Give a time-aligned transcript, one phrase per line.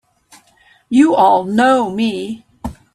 [0.89, 2.43] You all know me!